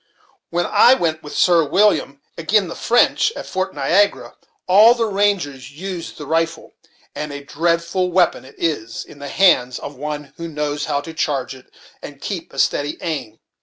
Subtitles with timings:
[0.49, 4.33] When I went with Sir William agin' the French, at Fort Niagara,
[4.67, 6.73] all the rangers used the rifle;
[7.13, 11.13] and a dreadful weapon it is, in the hands of one who knows how to
[11.13, 11.67] charge it,
[12.01, 13.37] and keep a steady aim.